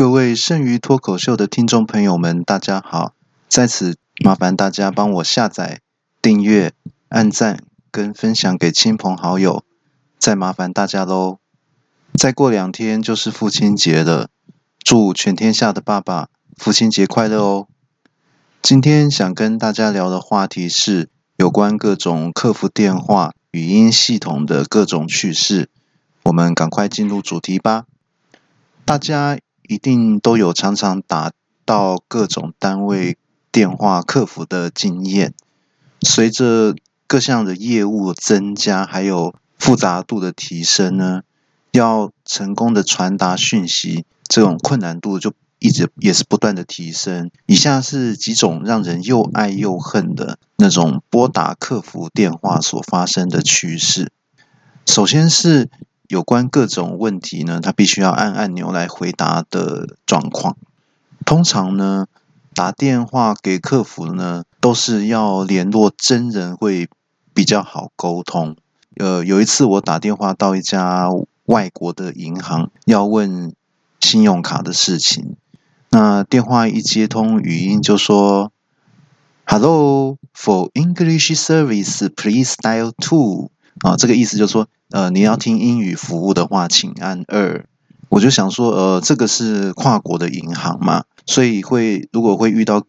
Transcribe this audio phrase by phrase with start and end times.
[0.00, 3.12] 各位剩余脱口秀的听众朋友们，大家好！
[3.50, 5.82] 在此麻烦大家帮我下载、
[6.22, 6.72] 订阅、
[7.10, 9.62] 按赞跟分享给亲朋好友，
[10.18, 11.36] 再麻烦大家喽！
[12.14, 14.30] 再过两天就是父亲节了，
[14.82, 17.66] 祝全天下的爸爸父亲节快乐哦！
[18.62, 25.68] 今天想跟大家聊的话题是有关各种客服电话、语音系统的各种趣事，
[26.22, 27.84] 我们赶快进入主题吧！
[28.86, 29.38] 大家
[29.70, 31.30] 一定都有常常打
[31.64, 33.16] 到各种单位
[33.52, 35.32] 电话客服的经验。
[36.00, 36.74] 随着
[37.06, 41.22] 各项的业务增加，还有复杂度的提升呢，
[41.70, 47.30] 要成功的传达讯息，这种困难度就一直也是不断的提升。
[47.46, 54.10] 以下是几种让人又爱又恨的那种拨打客服电话所发生的趋势。
[54.84, 55.70] 首先是。
[56.10, 60.56] 有关各种问题呢，他必须要按按钮来回答的状况。
[61.24, 62.08] 通常呢，
[62.52, 66.88] 打电话给客服呢，都是要联络真人会
[67.32, 68.56] 比较好沟通。
[68.96, 71.08] 呃，有一次我打电话到一家
[71.44, 73.54] 外国的银行，要问
[74.00, 75.36] 信用卡的事情。
[75.90, 78.50] 那电话一接通，语音就说
[79.46, 83.52] ：“Hello, for English service, please dial two。”
[83.86, 84.66] 啊，这个意思就是说。
[84.90, 87.64] 呃，你要听英语服务的话，请按二。
[88.08, 92.84] 我就想说，呃，这个是跨国的银行嘛，所以会如果会遇到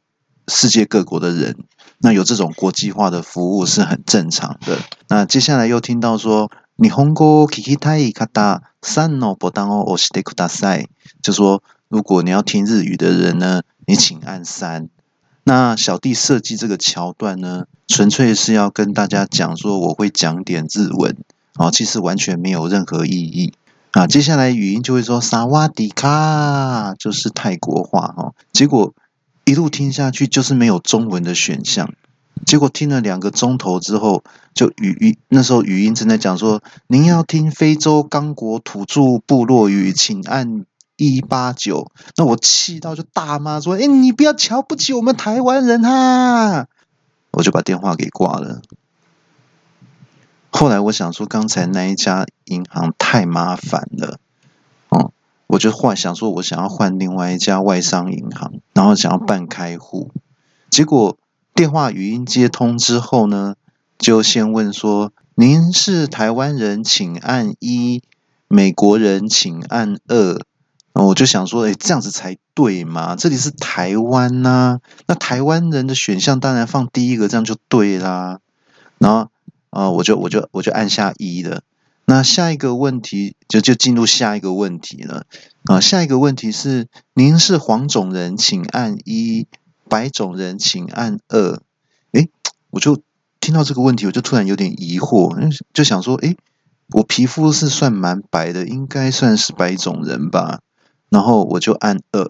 [0.48, 1.58] 世界各国的人，
[2.00, 4.80] 那有这种国际化的服务是很正常的。
[5.10, 10.88] 那接下来又听到说，你红过 Kiki 太卡达三哦，不当哦，我是得库大赛，
[11.22, 14.90] 就说如果你要听日语的人呢，你请按三。
[15.44, 21.16] 那小弟设计这个桥段呢，纯粹是要跟大家讲说，我会讲点日文。
[21.56, 23.54] 哦，其实完全没有任何意义
[23.92, 24.08] 啊！
[24.08, 28.34] 接下来语音就会说“萨瓦迪卡”，就是泰国话哈。
[28.54, 28.94] 结果
[29.44, 31.94] 一路听下去就是没有中文的选项。
[32.46, 46.68] 结果听了两个钟头之后，就语语那时候语音正在讲说：“您要听非洲刚果土著部落语，请按一八九。”那我气到就大骂说：“哎，你不要瞧不起我们台湾人哈！”
[47.32, 48.62] 我就把电话给挂了。
[50.54, 54.20] 后来我想说，刚才那一家银行太麻烦了，
[54.90, 55.12] 哦，
[55.48, 60.12] 我就换想说，我想要换另外一家外商银行，然后想要办开户。
[60.70, 61.18] 结果
[61.56, 63.56] 电话语音接通之后呢，
[63.98, 68.02] 就先问说：“您是台湾人，请按一；
[68.50, 70.38] 美国人，请按二。”
[70.94, 73.16] 我就想说，哎，这样子才对嘛？
[73.16, 78.42] 这里是台湾呐，那台湾人的选项当然放第一个，这样就对啦。
[79.00, 79.30] 然后。
[79.72, 81.64] 啊，我就我就我就按下一了。
[82.06, 85.26] 那下一个问题就就进入下一个问题了。
[85.66, 89.46] 啊，下一个问题是：您是黄种人，请按一；
[89.88, 91.62] 白种人，请按二。
[92.12, 92.30] 诶，
[92.70, 93.02] 我就
[93.40, 96.36] 听到这个问题，我就突然有点疑惑，就想说：诶，
[96.90, 100.60] 我皮肤是算蛮白的，应该算是白种人吧？
[101.10, 102.30] 然后我就按二，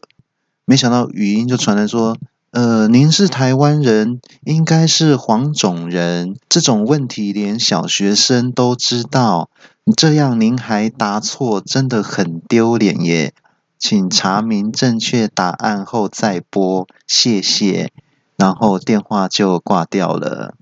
[0.66, 2.18] 没想到语音就传来说。
[2.52, 6.36] 呃，您是台湾人，应该是黄种人。
[6.50, 9.50] 这种问题连小学生都知道，
[9.96, 13.34] 这样您还答错，真的很丢脸耶！
[13.80, 17.94] 请查明正确答案后再拨，谢谢。
[18.36, 20.56] 然后电话就挂掉了。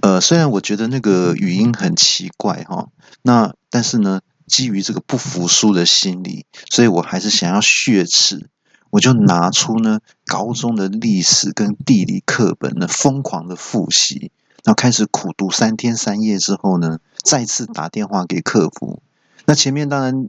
[0.00, 2.88] 呃，虽然我觉得那个语音很奇怪哈，
[3.20, 8.48] 那但是呢，基于这个不服输的心理，所以我还是想要血耻。
[8.90, 14.30] 我就拿出呢高中的历史跟地理课本呢，疯狂的复习，
[14.64, 19.02] 然后开始苦读三天三夜之后呢，再次打电话给客服。
[19.44, 20.28] 那前面当然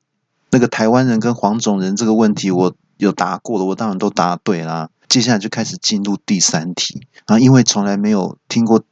[0.49, 4.89] 那个台湾人跟黄种人这个问题我有答过了，我当然都答对啦。
[5.07, 8.83] 接下来就开始进入第三题，然后因为从来没有听过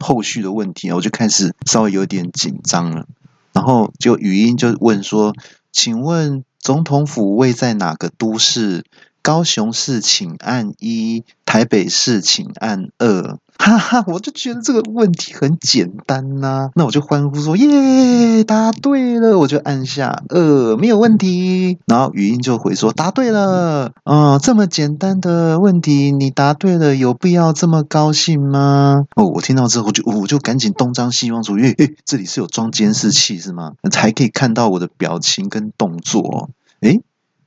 [0.00, 3.06] 后续的问题，我就开始稍微有点紧张了。
[3.52, 5.34] 然后就语音就问说
[5.72, 8.84] ：“请问总统府位在哪个都市？”
[9.26, 29.06] 高雄市请按一，台北市请按二，哈哈，我就觉得这个问题很简单呐，那我就欢呼说耶，答对了，我就按下二，没有问题，然后语音就回说答对了，哦，这么简单的问题你答对了，有必要这么高兴吗？
[29.16, 33.72] 哦，我听到之后就我就赶紧东张西望说，因为这里是有装监视器是吗？
[33.90, 36.50] 才可以看到我的表情跟动作，
[36.80, 37.00] 诶。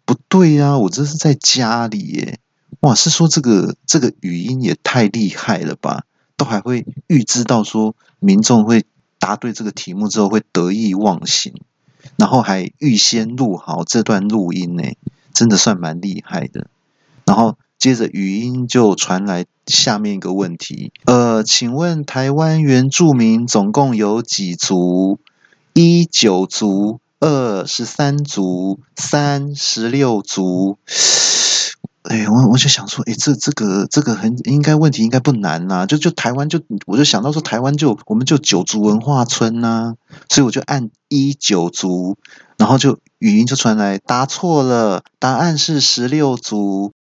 [0.09, 2.39] 不对呀，我这是在家里耶！
[2.79, 6.06] 哇，是说这个这个语音也太厉害了吧？
[6.35, 8.85] 都还会预知到说民众会
[9.19, 11.53] 答对这个题目之后会得意忘形，
[12.15, 14.83] 然后还预先录好这段录音呢。
[15.31, 16.65] 真的算蛮厉害的。
[17.23, 25.19] 然后接着语音就传来下面一个问题：呃，请问台湾原住民总共有几族？
[25.73, 30.77] 一九族，二十三族，三十六族。
[32.04, 39.95] 哎，我我就想说，哎，这这个这个很应该问题应该不难呐，就就台湾就我就想到说台湾就我们就九族文化村呐，
[40.30, 42.18] 所以我就按一九族，
[42.57, 46.94] 然后就语音就传来，答错了，答案是十六族。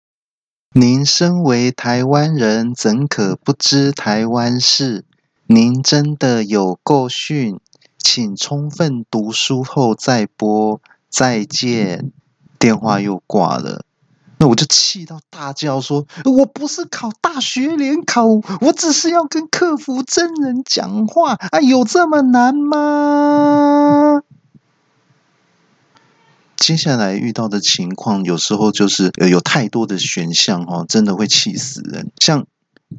[0.73, 5.05] 您身为台湾人，怎可不知台湾事？
[5.45, 7.59] 您真的有够逊，
[7.97, 10.81] 请充分读书后再拨。
[11.09, 12.11] 再见，
[12.59, 13.85] 电话又挂了。
[14.39, 24.21] 那我就气到大叫说：“我不是考大学联考，我只是要跟客服真人讲话啊，有这么难吗？”
[26.57, 32.11] 接下来遇到的情况，有时候就是有太多的选项哈，真的会气死人。
[32.19, 32.45] 像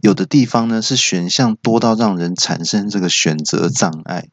[0.00, 4.30] 有的地方呢，是选项多到让人产生这个选择障碍。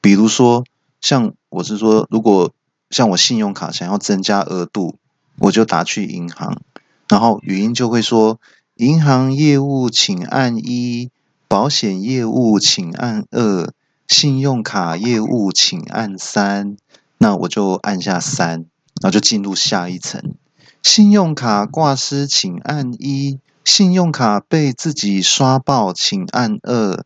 [0.00, 0.64] 比如说，
[1.00, 2.52] 像我是说，如果
[2.90, 4.96] 像我信用卡想要增加额度。
[5.38, 6.62] 我就打去银行，
[7.10, 8.40] 然后语音就会说
[8.76, 11.10] ：“银行业务请按一，
[11.46, 13.70] 保险业务请按二，
[14.08, 16.78] 信用卡业务请按三。”
[17.20, 18.64] 那我就按下三，
[19.02, 20.34] 然后就进入下一层。
[20.82, 27.02] 信用卡挂失，请按一；信用卡被自己刷爆，请按二；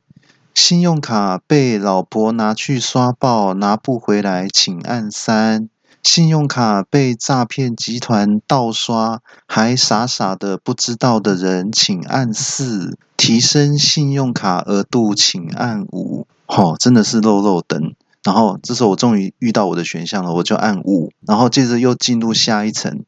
[0.63, 5.71] 信用卡被老婆拿去刷爆，拿不回来，请按三。
[6.03, 16.27] 信用卡被诈骗集团盗刷，还傻傻的不知道的人，请按四；提升信用卡额度，请按五。
[16.45, 17.95] 吼，真的是漏漏等。
[18.23, 21.11] 然后这时候我终于遇到我的选项了，我就按五。
[21.27, 23.05] 然后接着又进入下一层，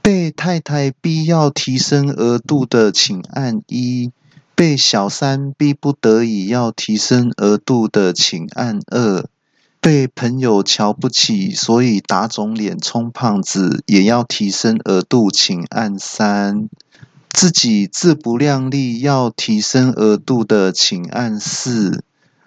[0.00, 4.12] 被太太逼要提升额度的，请按一；
[4.54, 9.28] 被小三逼不得已要提升额度的，请按二。
[9.80, 16.68] 被朋友瞧不起，所以打肿脸充胖子，也要提升额度，请按三；
[17.28, 22.02] 自己自不量力要提升额度的，请按四。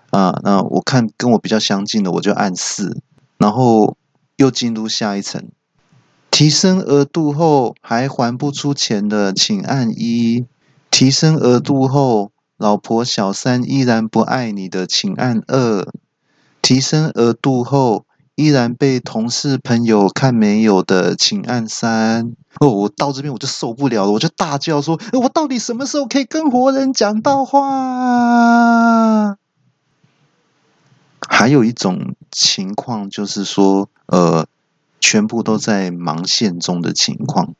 [0.09, 3.01] 啊，那我看跟我比较相近的，我就按四。
[3.37, 3.95] 然后
[4.37, 5.47] 又进入下一层，
[6.31, 10.45] 提升额度后还还不出钱的，请按一；
[10.89, 15.87] 提升额度后老婆小三依然不爱你的，请按二。
[16.61, 18.05] 提升额度后，
[18.35, 22.33] 依然被同事朋友看没有的，请按三。
[22.59, 29.37] 哦，我到这边我就受不了了，我就大叫说：“我到底什么时候可以跟活人讲到话？”
[31.29, 34.47] 还有一种情况就是说，呃，
[34.99, 37.53] 全部都在忙线中的情况。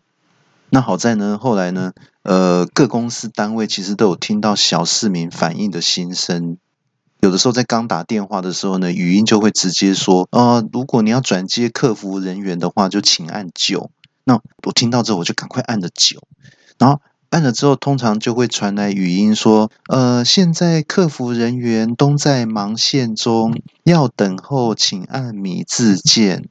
[0.69, 1.93] 那好在呢，后来呢，
[2.23, 6.57] 呃，各公司单位其实都有听到小市民反映的心声。
[7.21, 13.89] 有的时候在刚打电话的时候呢，语音就会直接说：“呃，如果你要转接客服人员的话，就请按九。”
[14.23, 16.21] 那我听到之后，我就赶快按了九。
[16.77, 26.47] 然后按了之后，通常就会传来语音说：“呃，现在客服人员都在忙线中，要等候，请按米字键。”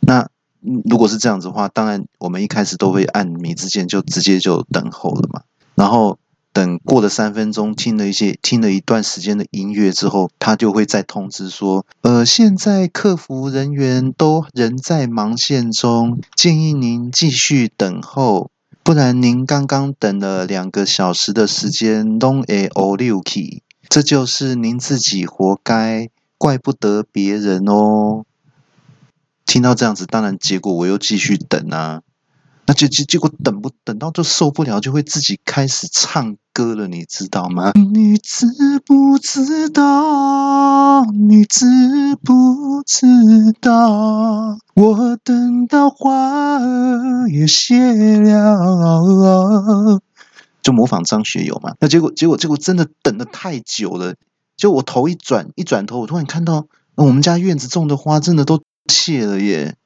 [0.00, 0.28] 那
[0.62, 5.42] 如果是这样子的话，当然我们一开始都会按米字键，就直接就等候了嘛。
[5.74, 6.18] 然后。
[6.52, 18.50] 等过了三分钟，听了一些听了一段时间的音乐之后，他就会再通知说：“呃，现在客服人员都仍在忙线中，建议您继续等候，
[18.82, 28.24] 不然您刚刚等了两个小时的时间，long a o l u k 这就是您自己活该，怪不得别人哦。”
[29.50, 32.02] 听到这样子，当然结果我又继续等啊。
[32.66, 37.72] 那结结结果等不等到就受不了，就会自己开始唱歌了，你知道吗？
[37.74, 38.46] 你知
[38.86, 41.04] 不知道？
[41.06, 41.66] 你知
[42.22, 43.08] 不知
[43.60, 44.56] 道？
[44.76, 50.00] 我等到花儿也谢了，
[50.62, 51.74] 就模仿张学友嘛。
[51.80, 54.14] 那结果结果结果真的等的太久了，
[54.56, 59.76] 就我头一转一转头，我突然看到我们家院子种的花真的都谢了耶。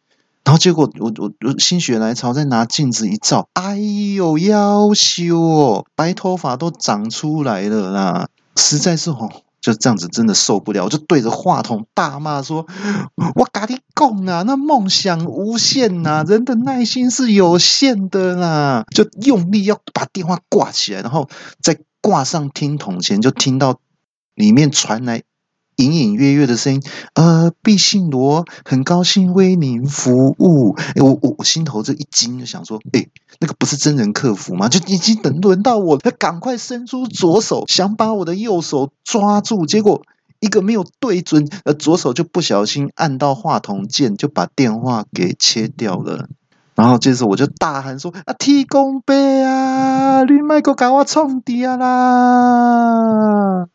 [0.45, 8.29] 然后结果我我我心血来潮，再拿镜子一照，哎呦，要羞哦，白头发都长出来了啦！
[8.57, 9.31] 实在是哦，
[9.63, 12.67] 就这样子，真的受不了，我就对着话筒大骂说
[13.35, 21.31] ：“我跟你讲啊，那梦想无限呐，人的耐心是有限的啦！”就用力要把电话挂起来，然后
[21.63, 23.81] 在挂上听筒前，就听到
[24.35, 25.23] 里面传来
[25.77, 26.83] 隐隐约约的声音，
[27.15, 30.77] 呃，毕信罗很高兴为您服务。
[30.95, 33.07] 哎，我我我心头这一惊，就想说，哎，
[33.41, 34.69] 那个不是真人客服吗？
[34.69, 40.03] 就已经等轮到我，他赶快伸出左手，想把我的右手抓住，结果
[40.41, 46.29] 一个没有对准，呃，左手就不小心按到话筒键，就把电话给切掉了。
[46.77, 53.67] 然后接着我就大喊说：“啊，提供杯啊，你麦克给我冲底啊啦！”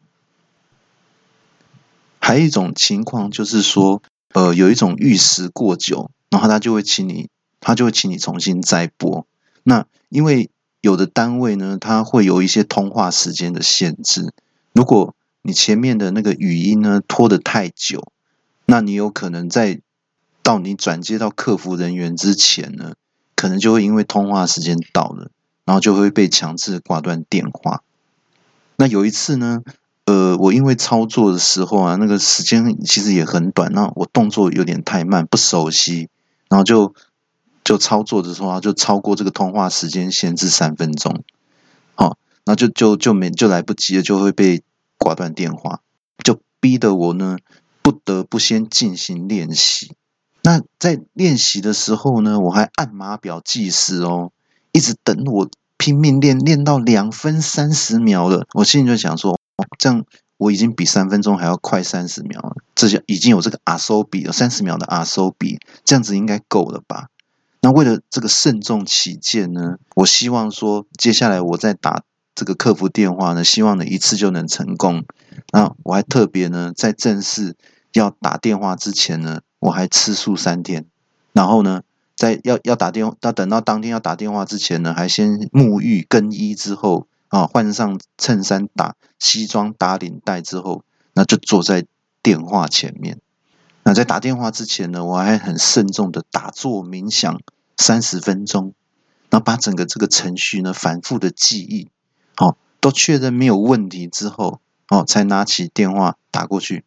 [2.30, 4.04] 还有一种情况就是说，
[4.36, 7.28] 呃，有一种玉石过久，然后他就会请你，
[7.60, 9.26] 他就会请你重新再拨。
[9.64, 14.32] 那因为有的单位呢，它会有一些通话时间的限制。
[14.74, 18.12] 如果你前面的那个语音呢拖得太久，
[18.68, 19.82] 那你有可能在
[20.44, 22.94] 到你转接到客服人员之前呢，
[23.36, 25.32] 可能就会因为通话时间到了，
[25.66, 27.82] 然后就会被强制挂断电话。
[28.76, 29.64] 那有一次呢？
[30.10, 36.10] 呃，我因为操作的时候啊，那个时间其实也很短，那我动作有点太慢，不熟悉，
[36.50, 36.96] 然后就
[37.64, 41.24] 就操作的时候啊，就超过这个通话时间限制三分钟，
[41.94, 44.64] 好，那就就就没就来不及了，就会被
[44.98, 45.82] 挂断电话，
[46.24, 47.38] 就逼得我呢
[47.84, 49.94] 不得不先进行练习。
[50.42, 54.32] 那在练习的时候呢，我还按码表计时哦，
[54.72, 55.48] 一直等我
[55.78, 59.38] 拼命练，练到两分三十秒了，我心里就想说。
[59.78, 60.06] 这样
[60.38, 67.10] 我已经比三分钟还要快三十秒了，这些已经有这个阿收比了，三十秒的阿收比，这样子应该够了吧？
[67.62, 75.04] 那为了这个慎重起见呢，我希望说接下来我再打这个客服电话呢，希望呢一次就能成功。
[75.52, 77.58] 那我还特别呢，在正式
[77.92, 80.86] 要打电话之前呢，我还吃素三天，
[81.34, 81.82] 然后呢，
[82.16, 87.09] 在要要打电话，要等到当天要打电话之前呢，还先沐浴更衣之后。
[87.30, 90.84] 啊，换上衬衫、打西装、打领带之后，
[91.14, 91.86] 那就坐在
[92.22, 93.20] 电话前面。
[93.84, 97.40] 那在打电话之前呢，我还很慎重的打坐冥想
[97.78, 98.74] 三十分钟，
[99.30, 101.88] 然后把整个这个程序呢反复的记忆，
[102.36, 104.60] 好，都确认没有问题之后，
[104.90, 106.84] 哦，才拿起电话打过去。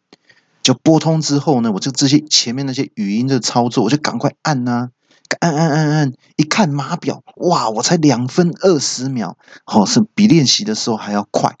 [0.61, 4.91] 就拨通之后呢，我就这些前面那些语音的操作，我就赶快按呐。
[5.39, 11.55] 按按按按，一看码表，哇，我才两分二十秒，哦，是比练习的时候还要快。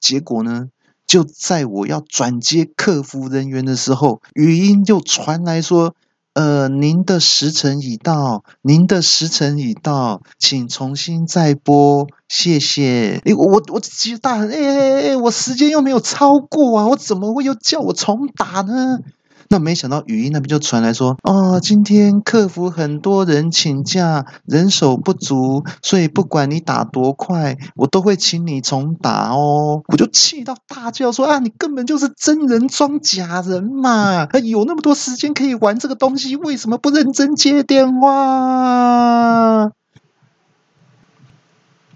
[0.00, 0.66] 结果呢，
[1.06, 5.94] 就在我要转接客服人员的时候，语音就传来说
[6.34, 18.98] ：“呃，您的时辰已到，您的时辰已到，请重新再拨，谢谢。”哎，我我急大喊：“哎哎哎，我时间又没有超过啊，我怎么会又叫我重打呢？”
[19.48, 29.82] 那没想到语音那边就传来说，哦，今天客服很多人请假，人手不足，所以不管你打多快，我都会请你重打哦。
[29.86, 34.28] 我就气到大叫说，啊，你根本就是真人装假人嘛！
[34.44, 39.70] 有那么多时间可以玩这个东西，为什么不认真接电话？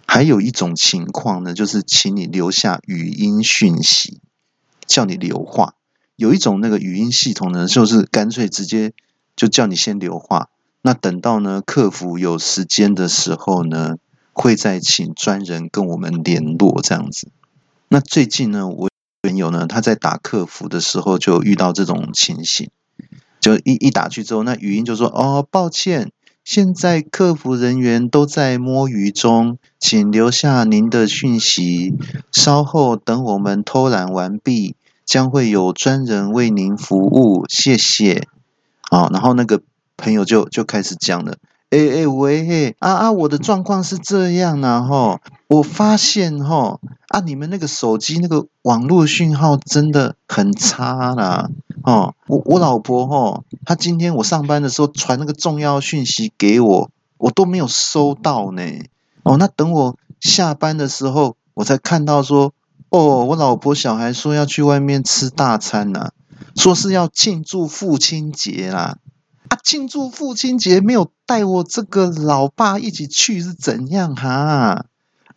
[0.06, 4.20] 还有一种情况呢，就是请你留下语音讯息，
[4.86, 5.74] 叫你留话。
[6.20, 8.92] 有一种那个语音系统呢，就是干脆直接
[9.34, 10.50] 就叫你先留话，
[10.82, 13.96] 那等到呢客服有时间的时候呢，
[14.34, 17.28] 会再请专人跟我们联络这样子。
[17.88, 18.90] 那最近呢，我
[19.22, 22.68] 朋友呢他在打客服的时候就遇到这种情形，
[23.40, 26.12] 就一一打去之后，那语音就说：“哦，抱歉，
[26.44, 31.94] 现在客服人员都在摸鱼中，请留下您的讯息，
[32.30, 34.76] 稍后等我们偷懒完毕。”
[35.10, 38.28] 将会有专人为您服务，谢谢。
[38.88, 39.60] 好，然后那个
[39.96, 41.36] 朋友就就开始讲了，
[41.70, 51.50] 哎哎喂，啊啊，我的状况是这样呢，哈，我发现哈，啊，你们那个手机那个网络讯号真的很差啦，
[51.82, 58.62] 哦，我我老婆哈，她今天我上班的时候传那个重要讯息给我，我都没有收到呢，
[59.24, 62.52] 哦，那等我下班的时候，我才看到说。
[62.90, 66.10] 哦，我老婆小孩说要去外面吃大餐呐，
[66.56, 68.98] 说是要庆祝父亲节啦。
[69.48, 74.86] 啊，庆祝父亲节没有带我这个老爸一起去是怎样哈？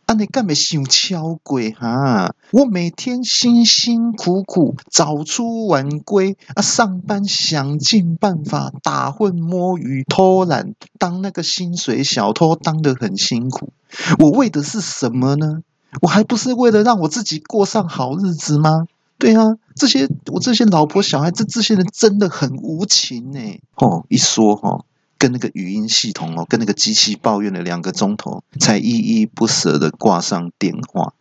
[0.05, 2.33] 啊，你干没想敲鬼哈？
[2.51, 13.73] 我每天辛辛苦苦早出晚归啊，上班想尽办法打混摸鱼偷懒，当那个薪水小偷当的很辛苦，
[14.19, 15.59] 我为的是什么呢？
[16.01, 18.87] 我还不是为了让我自己过上好日子吗？
[19.19, 23.39] 对啊，这些我这些老婆小孩，这这些人真的很无情呢。
[23.75, 24.83] 哦，一说哈，
[25.17, 31.13] 跟那个语音系统哦，跟那个机器抱怨了两个钟头，才依依不舍的挂上电话。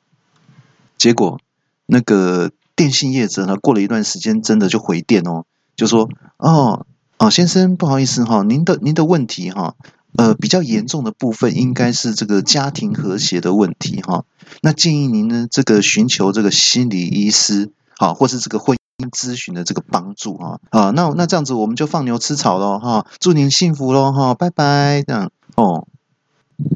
[0.98, 1.40] 结果
[1.86, 5.44] 那个电信业者呢，过了一段时间，真的就回电哦，
[5.76, 6.86] 就说哦
[7.18, 9.76] 哦，先生不好意思哈，您的您的问题哈，
[10.16, 14.24] 呃，比较严重的部分应该是这个家庭和谐的问题哈。
[14.60, 20.90] 那建议您呢，这个寻求这个心理医师，好，或是这个婚姻咨询的这个帮助啊啊。
[20.90, 25.86] 那那这样子，我们就放牛吃草喽哈，祝您幸福喽哈，拜拜这样哦。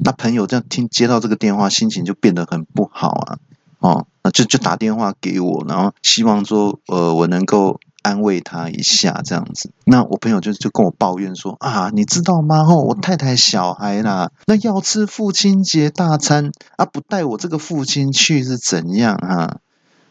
[0.02, 3.38] 那朋友这样听接到这个电话，心情就变得很不好啊，
[3.78, 9.72] 哦，那就就打电话给我，然后希望说，呃，我能够安慰他一下这样子。
[9.84, 12.60] 那我朋友就就跟我抱怨说啊，你知道吗？
[12.62, 19.56] 哦，我太太小孩啦，那要吃父亲节大餐啊，不带我这个父亲去是怎样啊？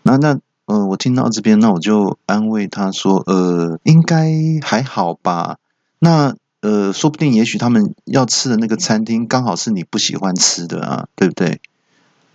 [0.03, 4.29] 那那呃，我听到这边，那我就安慰他说，呃，应该
[4.61, 5.57] 还好吧。
[5.99, 11.61] 那呃，说不定也许他们要吃的那个餐厅刚好是你不喜欢吃的啊，对不对？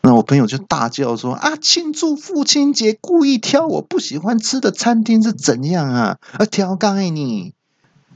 [0.03, 6.17] 那我朋友就大叫说啊，庆祝父亲节故意挑我不喜欢吃的餐厅是怎样啊？
[6.39, 7.53] 啊，挑干你！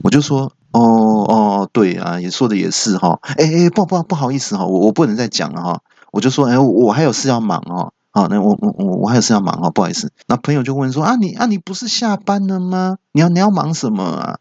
[0.01, 3.19] 我就说哦哦，对啊，也说的也是哈。
[3.37, 5.81] 哎哎，不不不好意思哈，我我不能再讲了哈。
[6.11, 7.93] 我就说哎，我还有事要忙哦。
[8.11, 10.11] 好，那我我我我还有事要忙哦，不好意思。
[10.27, 12.97] 那朋友就问说啊，你啊你不是下班了吗？
[13.11, 14.39] 你要你要忙什么啊？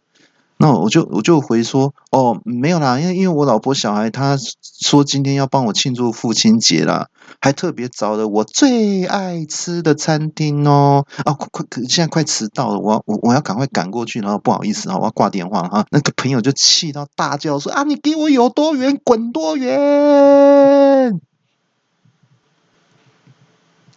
[0.64, 15.84] 那我就我就回说哦没有啦，因为因为我老婆小孩他说今天要帮我庆祝父亲节啦，还特别找了我最爱吃的餐厅哦啊快快现在快迟到了，我我我要赶快赶过去，然后不好意思啊，我要挂电话哈。
[15.90, 21.20] 那个朋友就气到大叫说啊你给我有多远滚多远！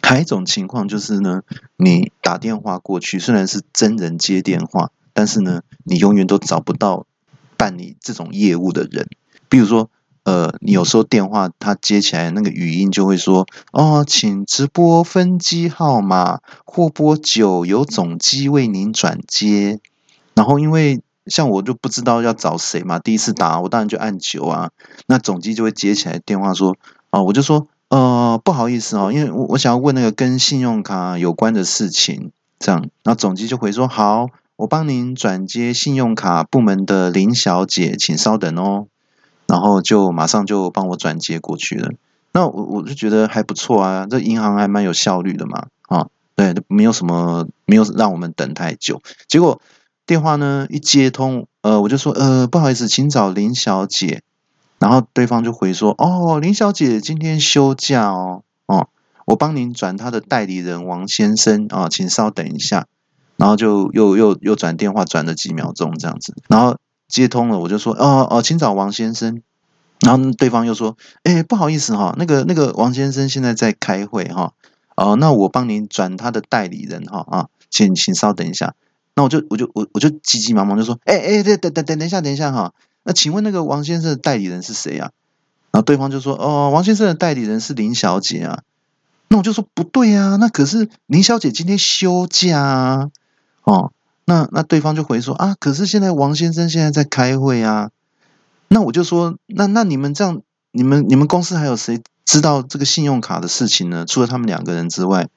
[0.01, 1.43] 还一种情况就是呢，
[1.77, 4.91] 你打电话过去，虽然是真人接电话。
[5.17, 7.07] 但是呢，你永远都找不到
[7.57, 9.07] 办理这种业务的人。
[9.49, 9.89] 比如说，
[10.25, 19.79] 呃，你有时候电话他接起来，那个语音就会说：“哦，请直播分机号码或拨九，由总机为您转接。”
[20.35, 24.69] 然后因为像我就不知道要找谁嘛，第一次打我当然就按九啊。
[25.07, 26.77] 那总机就会接起来电话说
[27.09, 34.27] ：“哦，我就说，呃，不好意思哦，因为我我想要问那个跟信用卡有关的事情。”这样，那总机就回说：“好。”
[34.57, 38.87] 我帮您转接信用卡部门的林小姐，请稍等哦。
[39.45, 41.91] 然后就马上就帮我转接过去了。
[42.33, 45.67] 那我我就觉得还不错啊，这银行还蛮有效率的嘛。
[45.87, 49.01] 啊，对，没有什么，没有让我们等太久。
[49.27, 49.61] 结果
[50.05, 54.21] 电话呢一接通，呃，我就说，呃，不好意思，请找林小姐。
[54.79, 58.89] 然后对方就回说，哦，林小姐今天休假哦，哦，
[59.25, 62.87] 我帮您转她的代理人王先生啊，请稍等一下。
[63.37, 69.41] 然后就又又又转电话转了几秒钟这样子，然后接通了，我就说哦哦，请找王先生。
[69.99, 74.53] 然后对方又说，哎，不好意思哈，那个那个王先生现在在开会哈，
[74.95, 78.75] 哦，那我帮您转他的代理人哈啊，请请稍等一下。
[79.15, 82.73] 那我就我就我我就急急忙忙就说，哎哎，等等等等一下等一下哈，
[83.03, 85.09] 那请问那个王先生的代理人是谁啊？
[85.71, 88.61] 然后对方就说，哦，王先生的代理人是林小姐啊。
[89.29, 93.09] 那我就说不对啊，那可是林小姐今天休假啊。
[93.67, 93.91] 哦，
[94.23, 97.89] 那那对方就回说啊，可是现在王先生现在在开会啊。
[98.69, 104.05] 那我就说，那那你们这样，你们你们公司还有谁知道这个信用卡的事情呢？
[104.07, 105.27] 除了他们两个人之外，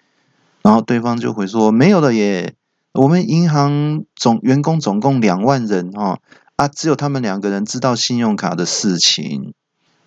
[0.62, 2.54] 然后对方就回说没有了耶。
[2.92, 6.20] 我们银行总员工总共两万人哦，
[6.54, 9.54] 啊，只有他们两个人知道信用卡的事情。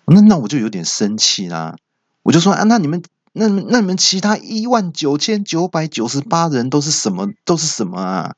[0.06, 1.76] 那那我就有点生气啦，
[2.22, 3.02] 我就说啊，那你们。
[3.36, 7.32] 那那你们其他一万九千九百九十八人都是什么？
[7.44, 8.34] 都是什么啊？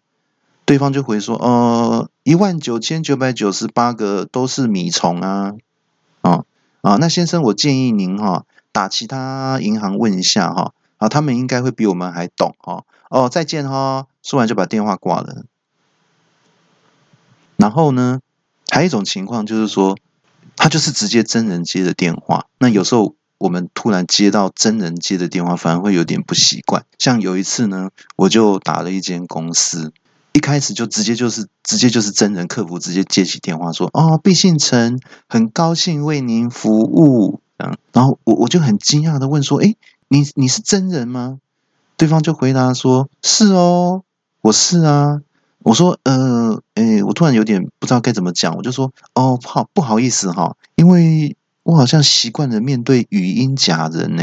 [0.65, 5.53] 对方就回说：呃，一万九千九百九十八个都是米虫啊！
[6.23, 6.45] 啊
[6.81, 12.85] 啊，那先生，我建议您哈打其他银行问一下哈啊，他们应该会比我们还懂哈。
[13.11, 14.07] 哦，再见哈！
[14.23, 15.45] 说完就把电话挂了。
[17.59, 18.21] 然后呢，
[18.71, 19.99] 还有一种情况就是说，
[20.57, 22.47] 他就是直接真人接的电话。
[22.59, 23.15] 那有时候。
[23.39, 26.85] 我们突然接到真人接的电话，反而会有点不习惯。
[26.99, 29.93] 像有一次呢，我就打了一间公司，
[30.33, 39.75] 一开始就直接就是直接就是真人客服直接接起电话说：“哦，毕信成，很高兴为您服务。”嗯，然后我我就很惊讶的问说：“哎，
[40.09, 41.39] 你你是真人吗？”
[41.99, 44.03] 对方就回答说：“是哦，
[44.41, 45.21] 我是啊。”
[45.65, 54.23] 我说：“呃，哎，我突然有点不知道该怎么讲，我就说：哦，好不好意思哈，因为。”我好像习惯了面对语音假人呢，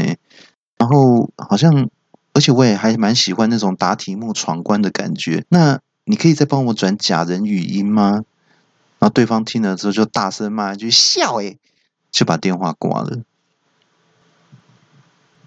[0.78, 1.90] 然后好像，
[2.32, 5.44] 而且我也还蛮喜欢那种答题目闯关的感觉。
[5.50, 8.24] 那你可以再帮我转假人语音吗？
[8.98, 11.58] 然后对方听了之后就大声骂一句“笑”，诶，
[12.10, 13.24] 就把电话挂了。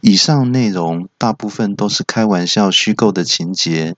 [0.02, 3.96] 以上内容大部分都是开玩笑、虚构的情节。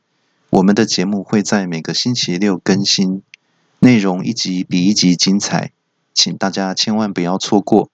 [0.52, 3.24] 我们的节目会在每个星期六更新，
[3.80, 5.74] 内容一集比一集精彩，
[6.20, 7.90] 请大家千万不要错过。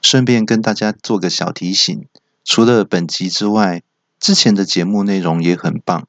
[0.00, 2.06] 顺便跟大家做个小提醒，
[2.44, 3.82] 除了本集之外，
[4.20, 6.06] 之前的节目内容也很棒，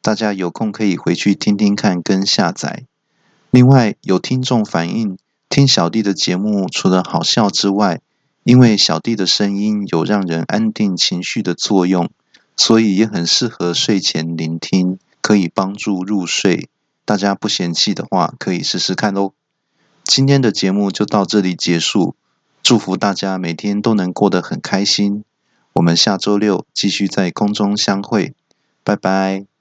[0.00, 2.84] 大家有空可以回去听听看跟下载。
[3.50, 8.00] 另外，有听众反映，听小弟的节目除了好笑之外，
[8.44, 12.08] 因为小弟的声音有让人安定情绪的作用，
[12.56, 16.68] 所以也很适合睡前聆听，可以帮助入睡。
[17.04, 19.32] 大家不嫌弃的话，可以试试看哦。
[20.14, 22.16] 今天的节目就到这里结束，
[22.62, 25.24] 祝福大家每天都能过得很开心。
[25.72, 28.34] 我们下周六继续在空中相会，
[28.84, 29.51] 拜拜。